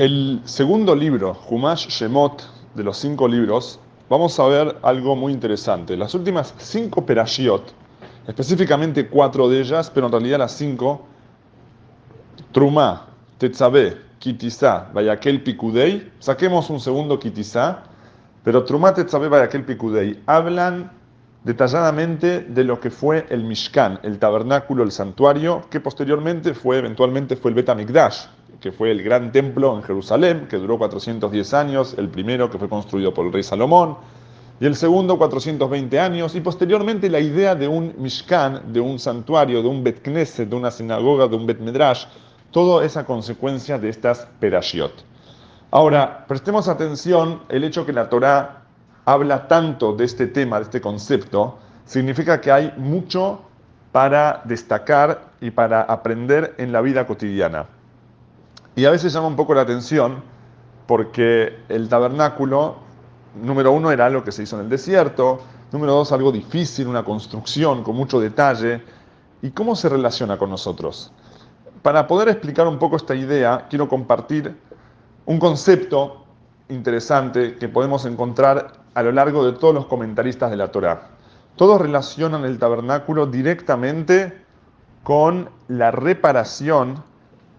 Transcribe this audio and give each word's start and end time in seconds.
El 0.00 0.40
segundo 0.46 0.96
libro, 0.96 1.38
Humash 1.50 1.88
Shemot, 1.88 2.42
de 2.74 2.82
los 2.82 2.96
cinco 2.96 3.28
libros, 3.28 3.78
vamos 4.08 4.40
a 4.40 4.46
ver 4.46 4.78
algo 4.80 5.14
muy 5.14 5.30
interesante. 5.30 5.94
Las 5.94 6.14
últimas 6.14 6.54
cinco 6.56 7.04
perashiot, 7.04 7.74
específicamente 8.26 9.08
cuatro 9.08 9.46
de 9.50 9.60
ellas, 9.60 9.90
pero 9.90 10.06
en 10.06 10.12
realidad 10.12 10.38
las 10.38 10.52
cinco, 10.52 11.04
Trumá, 12.50 13.08
Tetzabé, 13.36 13.98
Kitizá, 14.18 14.88
Vayakel 14.94 15.42
Pikudei, 15.42 16.10
saquemos 16.18 16.70
un 16.70 16.80
segundo 16.80 17.18
Kitizá, 17.18 17.82
pero 18.42 18.64
Trumá, 18.64 18.94
Tetzabé, 18.94 19.28
Vayakel 19.28 19.66
Pikudei, 19.66 20.22
hablan 20.24 20.92
detalladamente 21.44 22.40
de 22.40 22.64
lo 22.64 22.80
que 22.80 22.90
fue 22.90 23.26
el 23.28 23.44
Mishkan, 23.44 24.00
el 24.02 24.18
tabernáculo, 24.18 24.82
el 24.82 24.92
santuario, 24.92 25.68
que 25.68 25.78
posteriormente 25.78 26.54
fue, 26.54 26.78
eventualmente 26.78 27.36
fue 27.36 27.50
el 27.50 27.54
Bet 27.54 27.68
HaMikdash, 27.68 28.39
que 28.60 28.72
fue 28.72 28.90
el 28.90 29.02
gran 29.02 29.32
templo 29.32 29.74
en 29.74 29.82
Jerusalén, 29.82 30.46
que 30.48 30.56
duró 30.56 30.78
410 30.78 31.54
años, 31.54 31.94
el 31.96 32.08
primero 32.08 32.50
que 32.50 32.58
fue 32.58 32.68
construido 32.68 33.14
por 33.14 33.26
el 33.26 33.32
rey 33.32 33.42
Salomón, 33.42 33.96
y 34.60 34.66
el 34.66 34.76
segundo 34.76 35.16
420 35.16 35.98
años, 35.98 36.34
y 36.34 36.40
posteriormente 36.40 37.08
la 37.08 37.20
idea 37.20 37.54
de 37.54 37.66
un 37.66 37.94
Mishkan, 37.96 38.72
de 38.72 38.80
un 38.80 38.98
santuario, 38.98 39.62
de 39.62 39.68
un 39.68 39.82
Bet 39.82 40.02
Knesset, 40.02 40.50
de 40.50 40.56
una 40.56 40.70
sinagoga, 40.70 41.26
de 41.26 41.36
un 41.36 41.46
Bet 41.46 41.60
Medrash, 41.60 42.04
todo 42.50 42.82
esa 42.82 43.06
consecuencia 43.06 43.78
de 43.78 43.88
estas 43.88 44.28
perashiot. 44.38 44.92
Ahora, 45.70 46.26
prestemos 46.28 46.68
atención 46.68 47.42
el 47.48 47.64
hecho 47.64 47.86
que 47.86 47.92
la 47.94 48.10
Torá 48.10 48.64
habla 49.06 49.48
tanto 49.48 49.94
de 49.94 50.04
este 50.04 50.26
tema, 50.26 50.58
de 50.58 50.64
este 50.64 50.80
concepto, 50.82 51.58
significa 51.86 52.40
que 52.40 52.52
hay 52.52 52.74
mucho 52.76 53.40
para 53.92 54.42
destacar 54.44 55.30
y 55.40 55.50
para 55.50 55.80
aprender 55.82 56.54
en 56.58 56.72
la 56.72 56.82
vida 56.82 57.06
cotidiana. 57.06 57.66
Y 58.80 58.86
a 58.86 58.90
veces 58.90 59.12
llama 59.12 59.26
un 59.26 59.36
poco 59.36 59.52
la 59.52 59.60
atención 59.60 60.22
porque 60.86 61.58
el 61.68 61.90
tabernáculo, 61.90 62.76
número 63.34 63.72
uno, 63.72 63.92
era 63.92 64.06
algo 64.06 64.24
que 64.24 64.32
se 64.32 64.44
hizo 64.44 64.56
en 64.56 64.62
el 64.62 64.70
desierto, 64.70 65.38
número 65.70 65.92
dos, 65.92 66.12
algo 66.12 66.32
difícil, 66.32 66.86
una 66.86 67.04
construcción 67.04 67.82
con 67.82 67.94
mucho 67.94 68.18
detalle. 68.18 68.82
¿Y 69.42 69.50
cómo 69.50 69.76
se 69.76 69.90
relaciona 69.90 70.38
con 70.38 70.48
nosotros? 70.48 71.12
Para 71.82 72.06
poder 72.06 72.30
explicar 72.30 72.66
un 72.68 72.78
poco 72.78 72.96
esta 72.96 73.14
idea, 73.14 73.66
quiero 73.68 73.86
compartir 73.86 74.56
un 75.26 75.38
concepto 75.38 76.24
interesante 76.70 77.56
que 77.56 77.68
podemos 77.68 78.06
encontrar 78.06 78.72
a 78.94 79.02
lo 79.02 79.12
largo 79.12 79.44
de 79.44 79.58
todos 79.58 79.74
los 79.74 79.84
comentaristas 79.84 80.50
de 80.50 80.56
la 80.56 80.72
Torá. 80.72 81.08
Todos 81.56 81.78
relacionan 81.82 82.46
el 82.46 82.58
tabernáculo 82.58 83.26
directamente 83.26 84.42
con 85.02 85.50
la 85.68 85.90
reparación 85.90 87.09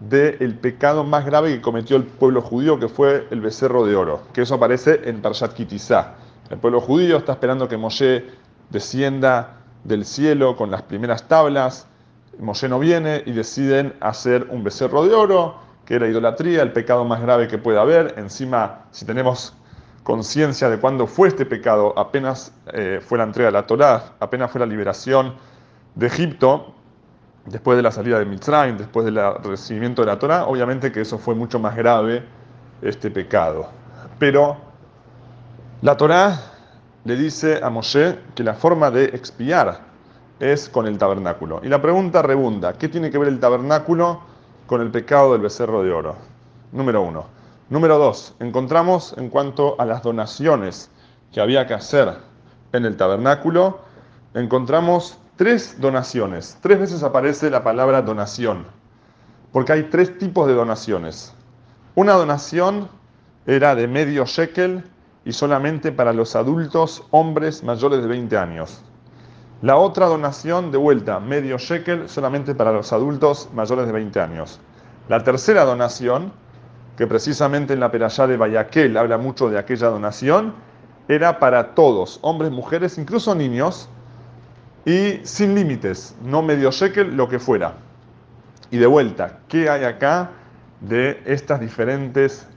del 0.02 0.56
pecado 0.56 1.04
más 1.04 1.26
grave 1.26 1.54
que 1.54 1.62
cometió 1.62 1.96
el 1.96 2.04
pueblo 2.04 2.42
judío, 2.42 2.80
que 2.80 2.88
fue 2.88 3.28
el 3.30 3.40
becerro 3.40 3.86
de 3.86 3.96
oro, 3.96 4.24
que 4.34 4.42
eso 4.42 4.56
aparece 4.56 5.02
en 5.06 5.22
Parshat 5.22 5.54
Kitizá. 5.54 6.16
El 6.50 6.58
pueblo 6.58 6.82
judío 6.82 7.18
está 7.18 7.34
esperando 7.34 7.68
que 7.68 7.78
Moshe 7.78 8.26
descienda 8.72 9.58
del 9.84 10.06
cielo 10.06 10.56
con 10.56 10.72
las 10.72 10.82
primeras 10.82 11.28
tablas. 11.28 11.88
Moshe 12.40 12.68
no 12.68 12.80
viene 12.80 13.22
y 13.26 13.32
deciden 13.32 13.94
hacer 14.00 14.48
un 14.50 14.64
becerro 14.64 15.06
de 15.06 15.14
oro, 15.14 15.56
que 15.86 15.96
era 15.96 16.08
idolatría, 16.08 16.64
el 16.64 16.72
pecado 16.72 17.06
más 17.06 17.22
grave 17.22 17.48
que 17.48 17.60
puede 17.60 17.80
haber. 17.80 18.16
Encima, 18.18 18.86
si 18.92 19.06
tenemos 19.06 19.54
conciencia 20.04 20.70
de 20.70 20.80
cuándo 20.80 21.06
fue 21.06 21.28
este 21.28 21.46
pecado, 21.46 21.94
apenas 21.98 22.54
eh, 22.74 23.00
fue 23.06 23.20
la 23.20 23.26
entrega 23.26 23.50
de 23.50 23.54
la 23.54 23.68
Torá, 23.68 24.16
apenas 24.20 24.50
fue 24.50 24.60
la 24.60 24.66
liberación 24.66 25.36
de 25.94 26.08
Egipto, 26.08 26.74
después 27.46 27.78
de 27.78 27.84
la 27.84 27.92
salida 27.92 28.20
de 28.20 28.26
Mitzrayim, 28.26 28.78
después 28.78 29.06
del 29.06 29.20
recibimiento 29.44 30.02
de 30.02 30.08
la 30.08 30.20
Torah, 30.20 30.46
obviamente 30.46 30.92
que 30.92 31.02
eso 31.02 31.18
fue 31.18 31.36
mucho 31.36 31.60
más 31.60 31.76
grave, 31.76 32.24
este 32.82 33.12
pecado. 33.12 33.68
Pero 34.20 34.58
la 35.82 35.98
Torah 35.98 36.40
le 37.04 37.16
dice 37.16 37.60
a 37.64 37.70
Moshe 37.70 38.20
que 38.36 38.44
la 38.44 38.54
forma 38.54 38.92
de 38.92 39.06
expiar 39.06 39.82
es 40.40 40.70
con 40.70 40.88
el 40.88 40.98
tabernáculo. 40.98 41.62
Y 41.64 41.68
la 41.68 41.82
pregunta 41.82 42.22
rebunda, 42.22 42.74
¿qué 42.74 42.88
tiene 42.90 43.12
que 43.12 43.18
ver 43.18 43.28
el 43.28 43.40
tabernáculo 43.40 44.22
con 44.68 44.82
el 44.82 44.92
pecado 44.92 45.34
del 45.34 45.42
becerro 45.42 45.84
de 45.84 45.92
oro? 45.92 46.16
Número 46.72 47.02
uno. 47.02 47.26
Número 47.70 47.98
dos, 47.98 48.36
encontramos 48.40 49.16
en 49.18 49.30
cuanto 49.30 49.80
a 49.80 49.86
las 49.86 50.04
donaciones 50.04 50.90
que 51.32 51.42
había 51.42 51.66
que 51.68 51.74
hacer 51.74 52.16
en 52.74 52.86
el 52.86 52.98
tabernáculo, 52.98 53.80
encontramos 54.34 55.18
tres 55.36 55.80
donaciones. 55.80 56.58
Tres 56.62 56.80
veces 56.80 57.04
aparece 57.04 57.50
la 57.50 57.64
palabra 57.64 58.02
donación, 58.02 58.66
porque 59.52 59.74
hay 59.74 59.84
tres 59.84 60.18
tipos 60.18 60.48
de 60.48 60.54
donaciones. 60.54 61.34
Una 61.96 62.14
donación 62.14 62.90
era 63.46 63.76
de 63.76 63.88
medio 63.88 64.26
shekel 64.26 64.84
y 65.26 65.34
solamente 65.34 65.92
para 65.92 66.14
los 66.14 66.36
adultos 66.36 67.04
hombres 67.12 67.64
mayores 67.64 68.02
de 68.02 68.08
20 68.08 68.38
años. 68.38 68.82
La 69.62 69.78
otra 69.78 70.08
donación 70.08 70.72
de 70.72 70.78
vuelta, 70.78 71.20
medio 71.20 71.58
shekel, 71.58 72.10
solamente 72.10 72.56
para 72.56 72.72
los 72.72 72.92
adultos 72.94 73.50
mayores 73.54 73.86
de 73.86 73.92
20 73.92 74.20
años. 74.20 74.60
La 75.08 75.24
tercera 75.24 75.66
donación, 75.66 76.34
que 76.98 77.06
precisamente 77.06 77.74
en 77.74 77.80
la 77.80 77.92
peralla 77.92 78.26
de 78.26 78.38
Bayaquel 78.38 78.98
habla 78.98 79.18
mucho 79.18 79.50
de 79.50 79.60
aquella 79.60 79.90
donación, 79.90 80.54
era 81.08 81.40
para 81.40 81.76
todos, 81.76 82.20
hombres, 82.22 82.52
mujeres, 82.52 82.98
incluso 82.98 83.36
niños, 83.36 83.90
y 84.86 85.20
sin 85.24 85.56
límites, 85.56 86.16
no 86.24 86.42
medio 86.42 86.72
shekel, 86.72 87.16
lo 87.16 87.30
que 87.30 87.40
fuera. 87.40 87.76
Y 88.72 88.78
de 88.78 88.88
vuelta, 88.88 89.40
¿qué 89.48 89.70
hay 89.70 89.84
acá 89.84 90.32
de 90.80 91.22
estas 91.26 91.60
diferentes 91.60 92.48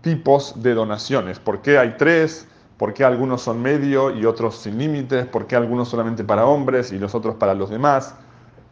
tipos 0.00 0.62
de 0.62 0.74
donaciones? 0.74 1.38
¿Por 1.38 1.60
qué 1.62 1.78
hay 1.78 1.96
tres? 1.98 2.46
¿Por 2.76 2.94
qué 2.94 3.04
algunos 3.04 3.42
son 3.42 3.60
medio 3.60 4.10
y 4.10 4.24
otros 4.24 4.56
sin 4.56 4.78
límites? 4.78 5.26
¿Por 5.26 5.46
qué 5.46 5.56
algunos 5.56 5.88
solamente 5.88 6.24
para 6.24 6.46
hombres 6.46 6.92
y 6.92 6.98
los 6.98 7.14
otros 7.14 7.36
para 7.36 7.54
los 7.54 7.70
demás? 7.70 8.14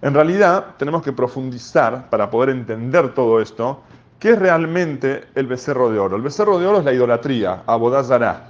En 0.01 0.15
realidad, 0.15 0.75
tenemos 0.79 1.03
que 1.03 1.13
profundizar 1.13 2.11
para 2.11 2.31
poder 2.31 2.51
entender 2.51 3.15
todo 3.15 3.41
esto. 3.41 3.83
¿Qué 4.19 4.31
es 4.31 4.39
realmente 4.39 5.25
el 5.35 5.47
becerro 5.47 5.91
de 5.91 5.99
oro? 5.99 6.17
El 6.17 6.23
becerro 6.23 6.59
de 6.59 6.67
oro 6.67 6.79
es 6.79 6.85
la 6.85 6.93
idolatría, 6.93 7.63
abodazará. 7.67 8.49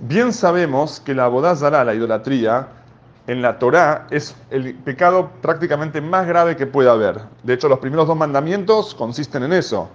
Bien 0.00 0.32
sabemos 0.32 1.00
que 1.00 1.14
la 1.14 1.24
abodazará, 1.24 1.84
la 1.84 1.94
idolatría, 1.94 2.68
en 3.26 3.42
la 3.42 3.58
Torá 3.58 4.06
es 4.10 4.36
el 4.50 4.74
pecado 4.74 5.30
prácticamente 5.42 6.00
más 6.00 6.26
grave 6.26 6.56
que 6.56 6.66
puede 6.66 6.90
haber. 6.90 7.20
De 7.42 7.54
hecho, 7.54 7.68
los 7.68 7.80
primeros 7.80 8.06
dos 8.06 8.16
mandamientos 8.16 8.94
consisten 8.94 9.42
en 9.42 9.52
eso. 9.52 9.88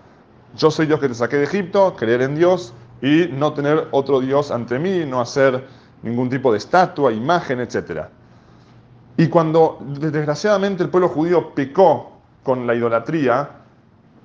Yo 0.57 0.69
soy 0.69 0.85
Dios 0.85 0.99
que 0.99 1.07
te 1.07 1.15
saqué 1.15 1.37
de 1.37 1.45
Egipto, 1.45 1.95
creer 1.95 2.21
en 2.21 2.35
Dios 2.35 2.73
y 3.01 3.29
no 3.31 3.53
tener 3.53 3.87
otro 3.91 4.19
Dios 4.19 4.51
ante 4.51 4.77
mí, 4.79 5.05
no 5.05 5.21
hacer 5.21 5.65
ningún 6.03 6.29
tipo 6.29 6.51
de 6.51 6.57
estatua, 6.57 7.13
imagen, 7.13 7.61
etc. 7.61 8.07
Y 9.17 9.27
cuando 9.27 9.77
desgraciadamente 9.81 10.83
el 10.83 10.89
pueblo 10.89 11.07
judío 11.07 11.53
pecó 11.55 12.11
con 12.43 12.67
la 12.67 12.75
idolatría, 12.75 13.49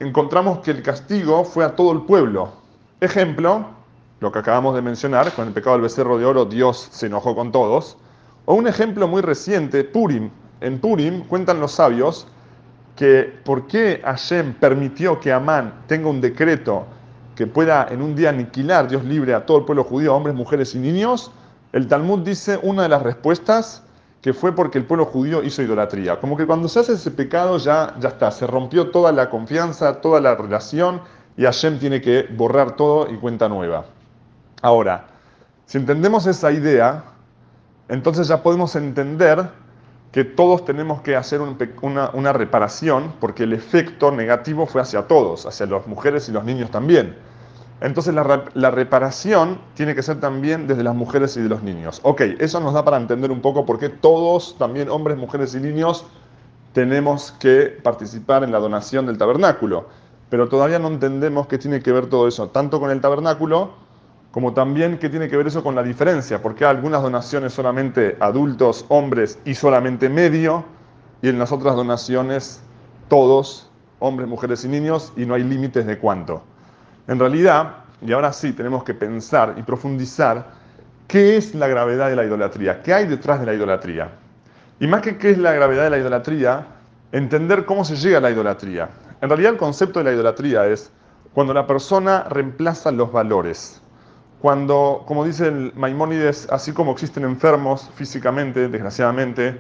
encontramos 0.01 0.59
que 0.61 0.73
el 0.73 0.83
castigo 0.83 1.45
fue 1.45 1.65
a 1.65 1.77
todo 1.77 1.93
el 1.93 2.03
pueblo. 2.03 2.53
Ejemplo, 3.01 3.67
lo 4.21 4.33
que 4.33 4.39
acabamos 4.39 4.75
de 4.75 4.83
mencionar, 4.83 5.33
con 5.33 5.47
el 5.47 5.55
pecado 5.55 5.77
del 5.77 5.83
becerro 5.83 6.19
de 6.19 6.25
oro, 6.25 6.45
Dios 6.45 6.89
se 6.91 7.07
enojó 7.07 7.37
con 7.37 7.53
todos. 7.53 7.99
O 8.47 8.55
un 8.55 8.67
ejemplo 8.67 9.07
muy 9.09 9.23
reciente, 9.23 9.85
Purim. 9.85 10.31
En 10.61 10.79
Purim 10.79 11.25
cuentan 11.25 11.61
los 11.61 11.73
sabios 11.73 12.27
que 12.95 13.41
por 13.45 13.67
qué 13.67 14.01
Hashem 14.05 14.55
permitió 14.55 15.21
que 15.21 15.33
Amán 15.33 15.83
tenga 15.87 16.09
un 16.09 16.21
decreto 16.21 16.87
que 17.35 17.47
pueda 17.47 17.89
en 17.91 18.01
un 18.01 18.17
día 18.17 18.31
aniquilar, 18.31 18.89
Dios 18.89 19.05
libre, 19.05 19.35
a 19.35 19.45
todo 19.45 19.59
el 19.59 19.65
pueblo 19.65 19.85
judío, 19.85 20.15
hombres, 20.15 20.35
mujeres 20.35 20.75
y 20.75 20.79
niños, 20.79 21.31
el 21.73 21.89
Talmud 21.89 22.21
dice 22.21 22.59
una 22.63 22.85
de 22.85 22.89
las 22.89 23.03
respuestas 23.03 23.83
que 24.23 24.33
fue 24.33 24.55
porque 24.55 24.79
el 24.79 24.85
pueblo 24.87 25.05
judío 25.05 25.43
hizo 25.43 25.61
idolatría. 25.61 26.19
Como 26.21 26.37
que 26.37 26.47
cuando 26.47 26.69
se 26.69 26.81
hace 26.81 26.95
ese 26.95 27.11
pecado 27.11 27.59
ya, 27.59 27.95
ya 28.01 28.09
está, 28.09 28.31
se 28.31 28.47
rompió 28.47 28.91
toda 28.91 29.13
la 29.13 29.29
confianza, 29.29 30.01
toda 30.01 30.21
la 30.21 30.35
relación 30.35 31.03
y 31.37 31.43
Hashem 31.43 31.79
tiene 31.79 32.01
que 32.01 32.27
borrar 32.35 32.77
todo 32.77 33.13
y 33.13 33.17
cuenta 33.17 33.49
nueva. 33.49 33.85
Ahora, 34.63 35.07
si 35.67 35.79
entendemos 35.79 36.27
esa 36.27 36.51
idea, 36.51 37.05
entonces 37.89 38.29
ya 38.29 38.43
podemos 38.43 38.75
entender 38.77 39.51
que 40.13 40.25
todos 40.25 40.65
tenemos 40.65 41.03
que 41.03 41.15
hacer 41.15 41.41
una, 41.41 42.33
reparación 42.33 43.13
porque 43.21 43.43
el 43.43 43.53
efecto 43.53 44.11
negativo 44.11 44.67
fue 44.67 44.81
hacia 44.81 45.03
todos, 45.07 45.47
hacia 45.47 45.67
las 45.67 45.87
mujeres 45.87 46.29
y 46.29 46.33
los 46.33 46.45
niños 46.45 46.71
también. 46.71 47.15
Entonces 47.83 48.15
la, 48.15 48.45
la, 48.55 48.71
reparación 48.71 49.61
tiene 49.75 49.95
que 49.95 50.03
ser 50.03 50.19
también 50.19 50.67
desde 50.67 50.83
las 50.83 50.95
mujeres 50.95 51.37
y 51.37 51.43
de 51.43 51.51
los 51.51 51.63
niños. 51.63 52.01
Ok, 52.03 52.23
eso 52.39 52.61
nos 52.61 52.73
da 52.73 52.83
para 52.83 52.97
entender 52.97 53.31
un 53.31 53.43
poco 53.43 53.67
por 53.67 53.79
qué 53.79 53.91
todos, 53.91 54.57
también 54.59 54.89
hombres, 54.89 55.19
mujeres 55.19 55.55
y 55.55 55.61
niños, 55.61 56.07
tenemos 56.73 57.33
que 57.33 57.79
participar 57.83 58.43
en 58.43 58.53
la 58.53 58.59
donación 58.59 59.05
del 59.05 59.19
tabernáculo. 59.19 59.87
Pero 60.31 60.49
todavía 60.49 60.79
no 60.79 60.89
entendemos 60.89 61.47
qué 61.47 61.59
tiene 61.59 61.83
que 61.83 61.93
ver 61.93 62.07
todo 62.07 62.27
eso, 62.27 62.49
tanto 62.49 62.81
con 62.81 62.91
el 62.91 63.01
tabernáculo 63.01 63.86
como 64.37 64.53
también 64.53 64.99
qué 64.99 65.09
tiene 65.09 65.31
que 65.31 65.37
ver 65.39 65.47
eso 65.47 65.63
con 65.65 65.75
la 65.75 65.83
diferencia, 65.83 66.43
porque 66.43 66.67
hay 66.67 66.71
algunas 66.73 67.01
donaciones 67.01 67.55
solamente 67.55 68.19
adultos, 68.21 68.85
hombres 68.89 69.39
y 69.47 69.55
solamente 69.55 70.11
medio, 70.11 70.63
y 71.23 71.31
en 71.31 71.39
las 71.39 71.53
otras 71.53 71.75
donaciones 71.75 72.61
todos, 73.09 73.71
hombres, 73.99 74.29
mujeres 74.29 74.63
y 74.67 74.69
niños, 74.69 75.11
y 75.17 75.25
no 75.25 75.33
hay 75.33 75.43
límites 75.43 75.87
de 75.87 75.97
cuánto. 75.97 76.43
En 77.09 77.19
realidad, 77.19 77.77
y 78.03 78.13
ahora 78.13 78.31
sí 78.31 78.53
tenemos 78.53 78.85
que 78.85 78.93
pensar 78.93 79.55
y 79.57 79.63
profundizar, 79.63 80.49
¿qué 81.09 81.39
es 81.39 81.55
la 81.55 81.67
gravedad 81.67 82.11
de 82.11 82.17
la 82.17 82.25
idolatría? 82.27 82.83
¿Qué 82.83 82.93
hay 82.93 83.07
detrás 83.07 83.41
de 83.41 83.47
la 83.47 83.55
idolatría? 83.55 84.11
Y 84.81 84.87
más 84.87 85.01
que 85.01 85.17
qué 85.17 85.31
es 85.31 85.39
la 85.39 85.55
gravedad 85.55 85.85
de 85.85 85.91
la 85.91 85.99
idolatría, 85.99 86.67
entender 87.11 87.65
cómo 87.65 87.87
se 87.87 87.97
llega 87.97 88.19
a 88.19 88.21
la 88.21 88.31
idolatría. 88.31 88.91
En 89.23 89.31
realidad 89.31 89.53
el 89.53 89.59
concepto 89.59 90.01
de 90.01 90.05
la 90.05 90.13
idolatría 90.13 90.67
es 90.67 90.93
cuando 91.33 91.55
la 91.55 91.67
persona 91.67 92.25
reemplaza 92.29 92.91
los 92.91 93.11
valores. 93.11 93.81
Cuando, 94.47 95.03
como 95.09 95.25
dice 95.25 95.49
el 95.49 95.73
Maimónides, 95.75 96.47
así 96.53 96.71
como 96.71 96.93
existen 96.93 97.25
enfermos 97.25 97.91
físicamente, 97.97 98.69
desgraciadamente, 98.69 99.59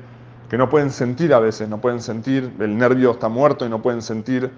que 0.48 0.56
no 0.56 0.70
pueden 0.70 0.92
sentir 0.92 1.34
a 1.34 1.40
veces, 1.40 1.68
no 1.68 1.80
pueden 1.80 2.00
sentir, 2.00 2.54
el 2.60 2.78
nervio 2.78 3.10
está 3.10 3.28
muerto 3.28 3.66
y 3.66 3.68
no 3.68 3.82
pueden 3.82 4.00
sentir, 4.00 4.48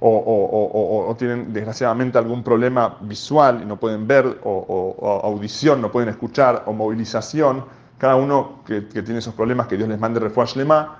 o, 0.00 1.16
tienen 1.18 1.54
desgraciadamente 1.54 2.18
algún 2.18 2.44
problema 2.44 2.98
visual 3.00 3.62
y 3.62 3.64
no 3.64 3.78
pueden 3.78 4.06
ver, 4.06 4.40
o, 4.44 5.20
audición, 5.24 5.80
no 5.80 5.90
pueden 5.90 6.10
escuchar, 6.10 6.64
o 6.66 6.74
movilización, 6.74 7.64
cada 7.96 8.16
uno 8.16 8.60
que, 8.66 8.82
tiene 8.82 9.20
esos 9.20 9.32
problemas, 9.32 9.68
que 9.68 9.78
Dios 9.78 9.88
les 9.88 9.98
mande 9.98 10.20
refuerzo 10.20 10.58
lema, 10.58 10.98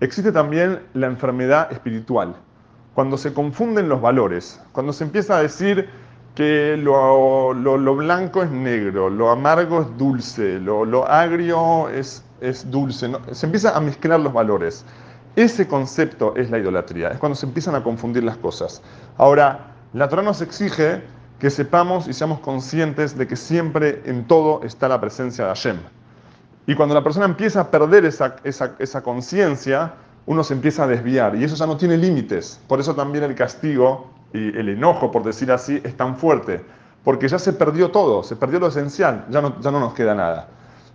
existe 0.00 0.32
también 0.32 0.80
la 0.94 1.06
enfermedad 1.06 1.70
espiritual. 1.70 2.34
Cuando 2.94 3.18
se 3.18 3.34
confunden 3.34 3.90
los 3.90 4.00
valores, 4.00 4.58
cuando 4.72 4.94
se 4.94 5.04
empieza 5.04 5.36
a 5.36 5.42
decir 5.42 5.90
que 6.34 6.76
lo, 6.78 7.54
blanco 7.96 8.42
es 8.42 8.50
negro, 8.50 9.10
lo 9.10 9.30
amargo 9.30 9.82
es 9.82 9.98
dulce, 9.98 10.58
lo, 10.58 11.06
agrio 11.06 11.88
es, 11.90 12.24
es 12.40 12.70
dulce, 12.70 13.10
se 13.32 13.46
empieza 13.46 13.76
a 13.76 13.80
mezclar 13.80 14.20
los 14.20 14.32
valores. 14.32 14.84
Ese 15.36 15.66
concepto 15.66 16.34
es 16.36 16.50
la 16.50 16.58
idolatría, 16.58 17.08
es 17.08 17.18
cuando 17.18 17.36
se 17.36 17.46
empiezan 17.46 17.74
a 17.74 17.82
confundir 17.82 18.22
las 18.24 18.36
cosas. 18.36 18.82
Ahora, 19.16 19.74
la 19.92 20.08
Torah 20.08 20.22
nos 20.22 20.40
exige 20.40 21.02
que 21.38 21.50
sepamos 21.50 22.06
y 22.06 22.12
seamos 22.12 22.40
conscientes 22.40 23.16
de 23.16 23.26
que 23.26 23.36
siempre 23.36 24.02
en 24.04 24.26
todo 24.26 24.62
está 24.62 24.88
la 24.88 25.00
presencia 25.00 25.44
de 25.44 25.50
Hashem. 25.50 25.76
Y 26.66 26.74
cuando 26.74 26.94
la 26.94 27.02
persona 27.02 27.26
empieza 27.26 27.60
a 27.62 27.70
perder 27.70 28.04
esa, 28.04 28.36
esa 28.44 29.02
conciencia, 29.02 29.94
uno 30.26 30.44
se 30.44 30.54
empieza 30.54 30.84
a 30.84 30.86
desviar 30.86 31.34
y 31.34 31.44
eso 31.44 31.56
ya 31.56 31.66
no 31.66 31.76
tiene 31.76 31.96
límites. 31.96 32.60
Por 32.68 32.78
eso 32.78 32.94
también 32.94 33.24
el 33.24 33.34
castigo 33.34 34.11
y 34.32 34.56
el 34.56 34.68
enojo, 34.68 35.10
por 35.10 35.22
decir 35.22 35.50
así, 35.52 35.80
es 35.84 35.96
tan 35.96 36.16
fuerte. 36.16 36.64
Porque 37.04 37.28
ya 37.28 37.38
se 37.38 37.52
perdió 37.52 37.90
todo, 37.90 38.22
se 38.22 38.36
perdió 38.36 38.60
lo 38.60 38.68
esencial, 38.68 39.26
ya 39.28 39.40
no, 39.40 39.60
ya 39.60 39.70
no 39.70 39.80
nos 39.80 39.94
queda 39.94 40.14
nada. 40.14 40.48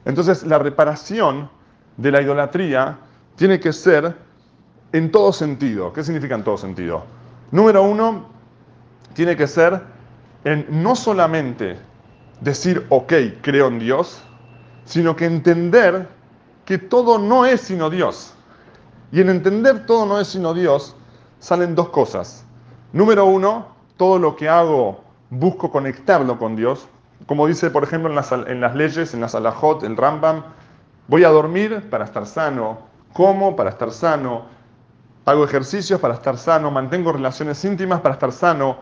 Entonces 0.05 0.43
la 0.43 0.57
reparación 0.57 1.49
de 1.97 2.11
la 2.11 2.21
idolatría 2.21 2.97
tiene 3.35 3.59
que 3.59 3.73
ser 3.73 4.15
en 4.93 5.11
todo 5.11 5.33
sentido. 5.33 5.91
¿Qué 5.91 6.03
significa 6.03 6.35
en 6.35 6.43
todo 6.43 6.57
sentido? 6.57 7.03
Número 7.51 7.83
uno, 7.83 8.25
tiene 9.13 9.35
que 9.35 9.47
ser 9.47 9.81
en 10.43 10.65
no 10.69 10.95
solamente 10.95 11.77
decir, 12.39 12.85
ok, 12.89 13.13
creo 13.41 13.67
en 13.67 13.79
Dios, 13.79 14.21
sino 14.85 15.15
que 15.15 15.25
entender 15.25 16.07
que 16.65 16.77
todo 16.77 17.17
no 17.17 17.45
es 17.45 17.61
sino 17.61 17.89
Dios. 17.89 18.33
Y 19.11 19.21
en 19.21 19.29
entender 19.29 19.85
todo 19.85 20.05
no 20.05 20.19
es 20.19 20.27
sino 20.27 20.53
Dios, 20.53 20.95
salen 21.39 21.75
dos 21.75 21.89
cosas. 21.89 22.46
Número 22.93 23.25
uno, 23.25 23.67
todo 23.97 24.17
lo 24.17 24.35
que 24.35 24.47
hago 24.47 25.01
busco 25.29 25.71
conectarlo 25.71 26.39
con 26.39 26.55
Dios. 26.55 26.87
Como 27.25 27.47
dice, 27.47 27.69
por 27.69 27.83
ejemplo, 27.83 28.09
en 28.09 28.15
las, 28.61 28.75
leyes, 28.75 29.13
en 29.13 29.21
las 29.21 29.35
alajot, 29.35 29.83
el 29.83 29.97
Rambam, 29.97 30.43
voy 31.07 31.23
a 31.23 31.29
dormir 31.29 31.89
para 31.89 32.05
estar 32.05 32.25
sano, 32.25 32.79
como 33.13 33.55
para 33.55 33.71
estar 33.71 33.91
sano, 33.91 34.45
hago 35.25 35.43
ejercicios 35.43 35.99
para 35.99 36.13
estar 36.13 36.37
sano, 36.37 36.71
mantengo 36.71 37.11
relaciones 37.11 37.63
íntimas 37.65 37.99
para 37.99 38.13
estar 38.13 38.31
sano. 38.31 38.77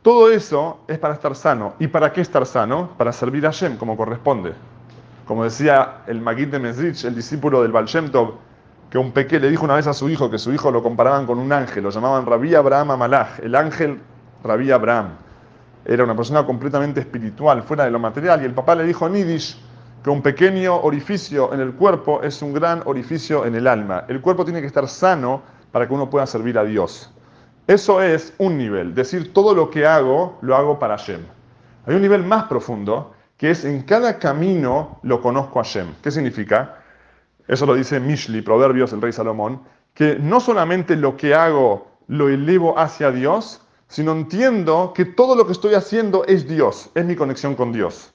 Todo 0.00 0.30
eso 0.30 0.78
es 0.88 0.98
para 0.98 1.14
estar 1.14 1.36
sano. 1.36 1.74
¿Y 1.78 1.88
para 1.88 2.12
qué 2.12 2.22
estar 2.22 2.46
sano? 2.46 2.90
Para 2.96 3.12
servir 3.12 3.46
a 3.46 3.50
Shem 3.50 3.76
como 3.76 3.96
corresponde. 3.98 4.54
Como 5.26 5.44
decía 5.44 5.98
el 6.06 6.22
Magid 6.22 6.48
de 6.48 6.58
Mesrich, 6.58 7.04
el 7.04 7.14
discípulo 7.14 7.60
del 7.60 7.72
Baal 7.72 7.84
que 8.90 8.98
un 8.98 9.12
peque 9.12 9.38
le 9.38 9.48
dijo 9.48 9.64
una 9.64 9.76
vez 9.76 9.86
a 9.86 9.94
su 9.94 10.10
hijo 10.10 10.30
que 10.30 10.38
su 10.38 10.52
hijo 10.52 10.70
lo 10.70 10.82
comparaban 10.82 11.24
con 11.24 11.38
un 11.38 11.52
ángel, 11.52 11.84
lo 11.84 11.90
llamaban 11.90 12.26
Rabí 12.26 12.54
Abraham 12.54 12.90
Amalach, 12.90 13.38
el 13.38 13.54
ángel 13.54 14.00
Rabí 14.42 14.72
Abraham. 14.72 15.10
Era 15.84 16.04
una 16.04 16.16
persona 16.16 16.44
completamente 16.44 17.00
espiritual, 17.00 17.62
fuera 17.62 17.84
de 17.84 17.90
lo 17.92 18.00
material, 18.00 18.42
y 18.42 18.46
el 18.46 18.52
papá 18.52 18.74
le 18.74 18.84
dijo 18.84 19.08
Nidish, 19.08 19.56
que 20.02 20.10
un 20.10 20.22
pequeño 20.22 20.76
orificio 20.76 21.54
en 21.54 21.60
el 21.60 21.72
cuerpo 21.74 22.22
es 22.22 22.42
un 22.42 22.52
gran 22.52 22.82
orificio 22.84 23.46
en 23.46 23.54
el 23.54 23.66
alma. 23.66 24.04
El 24.08 24.20
cuerpo 24.20 24.44
tiene 24.44 24.60
que 24.60 24.66
estar 24.66 24.88
sano 24.88 25.42
para 25.70 25.86
que 25.86 25.94
uno 25.94 26.10
pueda 26.10 26.26
servir 26.26 26.58
a 26.58 26.64
Dios. 26.64 27.12
Eso 27.66 28.02
es 28.02 28.34
un 28.38 28.58
nivel, 28.58 28.94
decir 28.94 29.32
todo 29.32 29.54
lo 29.54 29.70
que 29.70 29.86
hago 29.86 30.38
lo 30.40 30.56
hago 30.56 30.78
para 30.78 30.96
Hashem. 30.96 31.20
Hay 31.86 31.94
un 31.94 32.02
nivel 32.02 32.24
más 32.24 32.44
profundo 32.44 33.12
que 33.36 33.50
es 33.50 33.64
en 33.64 33.82
cada 33.82 34.18
camino 34.18 34.98
lo 35.02 35.20
conozco 35.22 35.60
a 35.60 35.62
Hashem. 35.62 35.94
¿Qué 36.02 36.10
significa? 36.10 36.79
Eso 37.50 37.66
lo 37.66 37.74
dice 37.74 37.98
Mishli, 37.98 38.42
Proverbios, 38.42 38.92
el 38.92 39.02
rey 39.02 39.12
Salomón, 39.12 39.60
que 39.92 40.14
no 40.20 40.38
solamente 40.38 40.94
lo 40.94 41.16
que 41.16 41.34
hago 41.34 41.88
lo 42.06 42.28
elevo 42.28 42.78
hacia 42.78 43.10
Dios, 43.10 43.60
sino 43.88 44.12
entiendo 44.12 44.92
que 44.94 45.04
todo 45.04 45.34
lo 45.34 45.44
que 45.46 45.52
estoy 45.52 45.74
haciendo 45.74 46.24
es 46.26 46.46
Dios, 46.46 46.90
es 46.94 47.04
mi 47.04 47.16
conexión 47.16 47.56
con 47.56 47.72
Dios. 47.72 48.14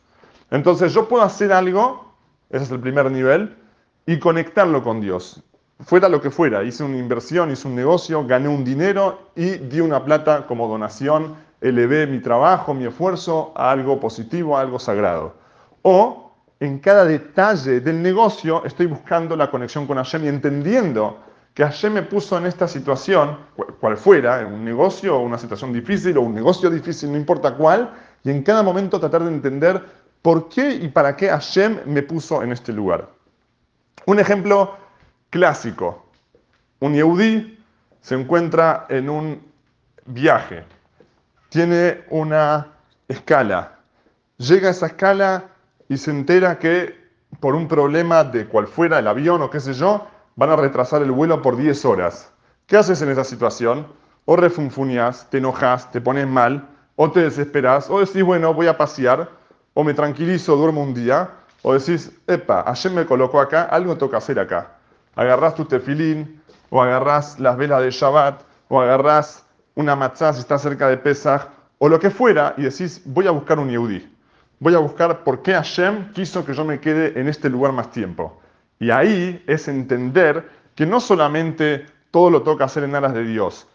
Entonces 0.51 0.93
yo 0.93 1.09
puedo 1.09 1.21
hacer 1.21 1.51
algo, 1.51 2.15
ese 2.49 2.63
es 2.63 2.71
el 2.71 2.79
primer 2.79 3.11
nivel, 3.11 3.57
y 4.05 4.19
conectarlo 4.19 4.81
con 4.81 5.01
Dios. 5.01 5.43
Fuera 5.81 6.07
lo 6.07 6.21
que 6.21 6.31
fuera, 6.31 6.63
hice 6.63 6.85
una 6.85 6.97
inversión, 6.97 7.51
hice 7.51 7.67
un 7.67 7.75
negocio, 7.75 8.25
gané 8.25 8.47
un 8.47 8.63
dinero 8.63 9.31
y 9.35 9.57
di 9.57 9.81
una 9.81 10.05
plata 10.05 10.47
como 10.47 10.69
donación, 10.69 11.35
elevé 11.59 12.07
mi 12.07 12.21
trabajo, 12.21 12.73
mi 12.73 12.85
esfuerzo 12.85 13.51
a 13.53 13.71
algo 13.71 13.99
positivo, 13.99 14.57
a 14.57 14.61
algo 14.61 14.79
sagrado. 14.79 15.33
O 15.81 16.24
en 16.65 16.79
cada 16.79 17.05
detalle 17.05 17.79
del 17.79 18.01
negocio 18.01 18.63
estoy 18.65 18.87
buscando 18.87 19.35
la 19.35 19.49
conexión 19.49 19.87
con 19.87 19.97
Hashem 19.97 20.25
y 20.25 20.27
entendiendo 20.27 21.19
que 21.53 21.63
Hashem 21.63 21.93
me 21.93 22.03
puso 22.03 22.37
en 22.37 22.45
esta 22.45 22.67
situación, 22.67 23.37
cual 23.79 23.95
fuera, 23.97 24.45
un 24.45 24.65
negocio 24.65 25.15
o 25.17 25.21
una 25.21 25.37
situación 25.37 25.71
difícil 25.71 26.17
o 26.17 26.21
un 26.21 26.35
negocio 26.35 26.69
difícil, 26.69 27.11
no 27.11 27.17
importa 27.17 27.55
cuál, 27.55 27.91
y 28.23 28.29
en 28.29 28.43
cada 28.43 28.61
momento 28.61 28.99
tratar 28.99 29.23
de 29.23 29.29
entender 29.29 29.81
¿Por 30.25 30.49
qué 30.49 30.71
y 30.73 30.87
para 30.87 31.15
qué 31.15 31.29
Hashem 31.29 31.81
me 31.85 32.01
puso 32.01 32.41
en 32.41 32.51
este 32.51 32.73
lugar? 32.73 33.07
Un 34.07 34.19
ejemplo 34.19 34.75
clásico. 35.29 36.07
Un 36.79 36.95
Yehudi 36.95 37.59
se 38.01 38.15
encuentra 38.15 38.87
en 38.89 39.07
un 39.07 39.39
viaje. 40.07 40.63
Tiene 41.49 42.05
una 42.09 42.73
escala. 43.07 43.77
Llega 44.37 44.69
a 44.69 44.71
esa 44.71 44.87
escala 44.87 45.43
y 45.89 45.97
se 45.97 46.11
entera 46.11 46.59
que 46.59 46.95
por 47.39 47.55
un 47.55 47.67
problema 47.67 48.23
de 48.23 48.47
cual 48.47 48.67
fuera 48.67 48.99
el 48.99 49.07
avión 49.07 49.41
o 49.41 49.49
qué 49.49 49.59
sé 49.59 49.73
yo, 49.73 50.07
van 50.35 50.49
a 50.49 50.55
retrasar 50.55 51.01
el 51.01 51.11
vuelo 51.11 51.41
por 51.41 51.57
10 51.57 51.85
horas. 51.85 52.31
¿Qué 52.65 52.77
haces 52.77 53.01
en 53.01 53.09
esa 53.09 53.23
situación? 53.23 53.87
O 54.25 54.35
refunfuñas, 54.35 55.29
te 55.29 55.37
enojas, 55.37 55.91
te 55.91 56.01
pones 56.01 56.27
mal, 56.27 56.67
o 56.95 57.11
te 57.11 57.21
desesperas, 57.21 57.89
o 57.89 57.99
decís, 57.99 58.23
bueno, 58.23 58.53
voy 58.53 58.67
a 58.67 58.77
pasear 58.77 59.29
o 59.75 59.83
me 59.83 59.93
tranquilizo, 59.93 60.55
duermo 60.55 60.81
un 60.81 60.93
día, 60.93 61.29
o 61.61 61.73
decís, 61.73 62.11
epa, 62.27 62.63
ayer 62.65 62.91
me 62.93 63.05
colocó 63.05 63.41
acá, 63.41 63.63
algo 63.63 63.97
que 63.97 64.15
hacer 64.15 64.39
acá. 64.39 64.77
Agarrás 65.15 65.53
tu 65.55 65.65
tefilín, 65.65 66.41
o 66.69 66.81
agarrás 66.81 67.39
las 67.39 67.57
velas 67.57 67.81
de 67.81 67.91
Shabbat, 67.91 68.41
o 68.69 68.81
agarrás 68.81 69.45
una 69.75 69.95
matzah 69.95 70.31
si 70.33 70.39
está 70.39 70.57
cerca 70.57 70.87
de 70.87 70.97
Pesach, 70.97 71.49
o 71.77 71.89
lo 71.89 71.99
que 71.99 72.09
fuera, 72.09 72.53
y 72.55 72.63
decís, 72.63 73.01
voy 73.03 73.27
a 73.27 73.31
buscar 73.31 73.59
un 73.59 73.69
Yehudi. 73.69 74.14
Voy 74.59 74.73
a 74.73 74.79
buscar 74.79 75.23
por 75.23 75.41
qué 75.41 75.53
Hashem 75.53 76.13
quiso 76.13 76.45
que 76.45 76.53
yo 76.53 76.63
me 76.63 76.79
quede 76.79 77.19
en 77.19 77.27
este 77.27 77.49
lugar 77.49 77.73
más 77.73 77.91
tiempo. 77.91 78.39
Y 78.79 78.89
ahí 78.89 79.43
es 79.47 79.67
entender 79.67 80.49
que 80.75 80.85
no 80.85 80.99
solamente 80.99 81.85
todo 82.11 82.29
lo 82.29 82.43
toca 82.43 82.65
hacer 82.65 82.83
en 82.83 82.95
aras 82.95 83.13
de 83.13 83.23
Dios, 83.23 83.67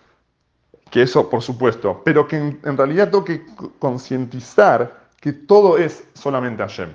que 0.91 1.03
eso 1.03 1.29
por 1.29 1.43
supuesto, 1.43 2.03
pero 2.05 2.27
que 2.27 2.37
en, 2.37 2.77
realidad 2.77 3.11
tengo 3.11 3.25
que 3.25 3.45
concientizar 3.79 5.09
que 5.21 5.33
todo 5.33 5.77
es 5.77 6.05
solamente 6.15 6.63
Hashem. 6.63 6.91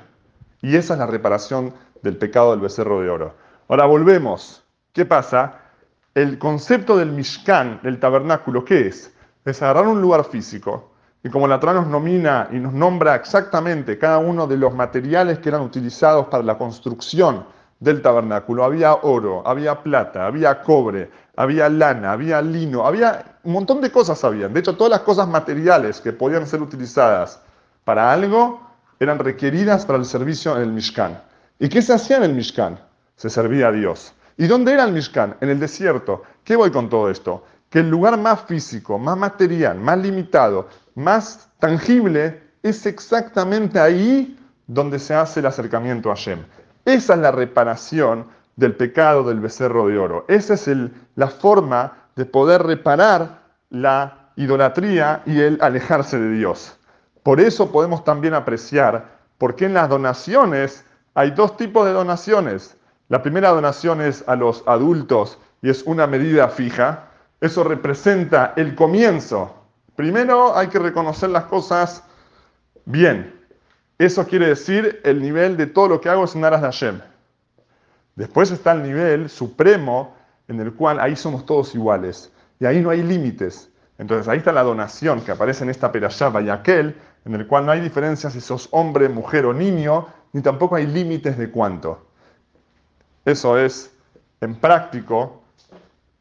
Y 0.62 0.75
esa 0.75 0.94
es 0.94 1.00
la 1.00 1.08
reparación 1.08 1.74
del 2.01 2.18
pecado 2.18 2.51
del 2.51 2.62
becerro 2.62 3.01
de 3.01 3.10
oro. 3.10 3.36
Ahora 3.68 3.86
volvemos. 3.86 4.63
¿Qué 4.94 5.06
pasa? 5.06 5.62
El 6.13 6.39
concepto 6.39 6.98
del 6.98 7.12
Mishkan, 7.12 7.82
del 7.84 8.00
tabernáculo, 8.00 8.65
¿qué 8.65 8.88
es? 8.88 9.13
Es 9.44 9.62
agarrar 9.62 9.88
un 9.88 10.01
lugar 10.01 10.24
físico 10.24 10.95
y 11.25 11.29
como 11.32 11.48
la 11.48 11.60
Torah 11.60 11.74
nos 11.74 11.88
nomina 11.88 12.50
y 12.51 12.60
nos 12.60 12.72
nombra 12.72 13.15
exactamente 13.15 13.98
cada 13.98 14.20
uno 14.20 14.46
de 14.46 14.58
los 14.58 14.75
materiales 14.75 15.39
que 15.39 15.50
eran 15.50 15.62
utilizados 15.62 16.27
para 16.27 16.44
la 16.44 16.55
construcción 16.55 17.48
del 17.79 18.03
tabernáculo, 18.03 18.63
había 18.63 18.94
oro, 18.94 19.41
había 19.44 19.82
plata, 19.82 20.27
había 20.27 20.62
cobre, 20.62 21.10
había 21.36 21.67
lana, 21.67 22.12
había 22.12 22.44
lino, 22.44 22.86
había 22.86 23.39
un 23.44 23.53
montón 23.53 23.82
de 23.82 23.91
cosas 23.91 24.24
habían. 24.24 24.53
De 24.53 24.60
hecho, 24.60 24.75
todas 24.75 24.91
las 24.91 25.00
cosas 25.00 25.27
materiales 25.27 26.00
que 26.00 26.13
podían 26.13 26.46
ser 26.46 26.62
utilizadas 26.62 27.41
para 27.84 28.13
algo 28.13 28.62
eran 29.00 29.17
requeridas 29.17 29.84
para 29.84 29.98
el 29.98 30.05
servicio 30.05 30.55
en 30.55 30.62
el 30.62 30.72
Mishkan. 30.74 31.20
¿Y 31.58 31.70
qué 31.70 31.82
se 31.82 31.94
hacía 31.94 32.17
en 32.17 32.24
el 32.25 32.34
Mishkan? 32.34 32.79
Se 33.15 33.32
servía 33.32 33.70
a 33.70 33.72
Dios. 33.72 34.13
¿Y 34.38 34.46
dónde 34.46 34.74
era 34.74 34.84
el 34.84 34.91
Mishkan? 34.91 35.38
En 35.41 35.50
el 35.50 35.60
desierto. 35.60 36.22
¿Qué 36.44 36.55
voy 36.55 36.70
con 36.70 36.88
todo 36.88 37.10
esto? 37.10 37.46
Que 37.75 37.82
el 37.82 37.89
lugar 37.89 38.17
más 38.17 38.39
físico, 38.44 38.98
más 38.98 39.17
material, 39.17 39.77
más 39.77 39.98
limitado, 39.98 40.70
más 40.96 41.50
tangible, 41.60 42.41
es 42.63 42.86
exactamente 42.86 43.77
ahí 43.82 44.39
donde 44.65 44.98
se 44.98 45.13
hace 45.13 45.41
el 45.41 45.46
acercamiento 45.46 46.10
a 46.10 46.15
Hashem. 46.15 46.39
Esa 46.86 47.15
es 47.15 47.20
la 47.20 47.32
reparación 47.32 48.27
del 48.55 48.77
pecado 48.77 49.25
del 49.25 49.41
becerro 49.41 49.89
de 49.89 49.98
oro. 49.98 50.24
Esa 50.29 50.53
es 50.53 50.70
la 51.17 51.27
forma 51.27 51.98
de 52.15 52.24
poder 52.24 52.63
reparar 52.63 53.41
la 53.70 54.29
idolatría 54.38 55.22
y 55.25 55.41
el 55.41 55.58
alejarse 55.60 56.17
de 56.17 56.29
Dios. 56.29 56.77
Por 57.24 57.41
eso 57.41 57.74
podemos 57.74 58.05
también 58.05 58.36
apreciar 58.36 59.17
por 59.38 59.58
qué 59.58 59.65
en 59.65 59.74
las 59.74 59.89
donaciones 59.89 60.86
hay 61.13 61.32
dos 61.32 61.58
tipos 61.58 61.86
de 61.86 61.91
donaciones. 61.91 62.77
La 63.10 63.22
primera 63.22 63.50
donación 63.50 64.00
es 64.00 64.24
a 64.27 64.38
los 64.38 64.63
adultos 64.65 65.39
y 65.62 65.70
es 65.70 65.84
una 65.84 66.08
medida 66.08 66.48
fija. 66.48 67.10
Eso 67.46 67.64
representa 67.64 68.54
el 68.56 68.74
comienzo. 68.74 69.54
Primero 69.96 70.58
hay 70.58 70.66
que 70.66 70.80
reconocer 70.80 71.30
las 71.30 71.44
cosas 71.44 72.04
bien. 72.86 73.40
Eso 74.00 74.25
quiere 74.25 74.48
decir 74.48 75.00
el 75.04 75.22
nivel 75.22 75.56
de 75.56 75.68
todo 75.68 75.90
lo 75.90 76.02
que 76.02 76.10
hago 76.10 76.24
es 76.24 76.34
en 76.34 76.44
aras 76.44 76.62
de 76.62 76.68
Hashem. 76.68 77.02
Después 78.16 78.50
está 78.50 78.72
el 78.72 78.82
nivel 78.82 79.30
supremo 79.30 80.16
en 80.48 80.60
el 80.60 80.74
cual 80.74 81.00
ahí 81.00 81.16
somos 81.16 81.46
todos 81.46 81.75
iguales. 81.75 82.32
Y 82.60 82.66
ahí 82.66 82.82
no 82.82 82.90
hay 82.90 83.04
límites. 83.04 83.70
Entonces 84.00 84.28
ahí 84.28 84.40
está 84.40 84.52
la 84.52 84.64
donación 84.64 85.22
que 85.22 85.32
aparece 85.32 85.66
en 85.66 85.70
esta 85.70 85.92
perashá 85.92 86.34
aquel, 86.52 87.00
en 87.25 87.36
el 87.36 87.46
cual 87.46 87.68
no 87.68 87.74
hay 87.74 87.80
diferencia 87.80 88.32
si 88.32 88.42
sos 88.42 88.70
hombre, 88.72 89.08
mujer 89.08 89.46
o 89.46 89.54
niño, 89.54 90.08
ni 90.34 90.42
tampoco 90.42 90.78
hay 90.78 90.88
límites 90.88 91.38
de 91.38 91.52
cuánto. 91.52 92.08
Eso 93.24 93.60
es, 93.60 93.92
en 94.42 94.56
práctico, 94.56 95.44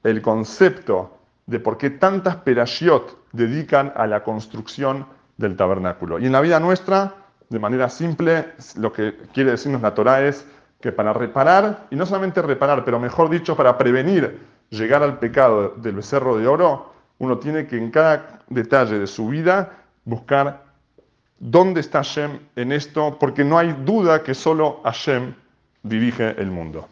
el 0.03 0.21
concepto 0.21 1.14
de 1.47 1.61
por 1.61 1.79
qué 1.79 1.91
tantas 1.91 2.37
perashiot 2.37 3.29
dedican 3.33 3.93
a 3.97 4.07
la 4.07 4.23
construcción 4.23 5.07
del 5.37 5.57
tabernáculo. 5.57 6.19
Y 6.19 6.27
en 6.27 6.33
la 6.33 6.41
vida 6.41 6.61
nuestra, 6.61 7.15
de 7.49 7.59
manera 7.59 7.89
simple, 7.89 8.53
lo 8.77 8.93
que 8.93 9.17
quiere 9.33 9.53
decirnos 9.53 9.83
la 9.83 9.95
Torah 9.95 10.23
es 10.23 10.47
que 10.81 10.93
para 10.93 11.13
reparar, 11.13 11.87
y 11.91 11.97
no 11.97 12.07
solamente 12.07 12.43
reparar, 12.43 12.85
pero 12.85 13.01
mejor 13.01 13.31
dicho, 13.31 13.57
para 13.57 13.77
prevenir 13.79 14.41
llegar 14.71 15.03
al 15.03 15.19
pecado 15.19 15.75
del 15.77 15.97
becerro 15.97 16.37
de 16.37 16.47
oro, 16.47 16.93
uno 17.19 17.39
tiene 17.39 17.67
que 17.67 17.79
en 17.79 17.91
cada 17.91 18.41
detalle 18.49 18.99
de 18.99 19.07
su 19.07 19.29
vida 19.29 19.73
buscar 20.05 20.65
dónde 21.39 21.81
está 21.81 21.99
Hashem 21.99 22.39
en 22.57 22.73
esto, 22.73 23.19
porque 23.19 23.45
no 23.45 23.59
hay 23.59 23.73
duda 23.85 24.23
que 24.23 24.35
solo 24.35 24.81
Hashem 24.85 25.35
dirige 25.83 26.31
el 26.41 26.51
mundo. 26.51 26.89